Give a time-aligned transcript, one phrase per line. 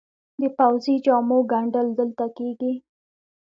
[0.39, 2.73] د پوځي جامو ګنډل دلته کیږي؟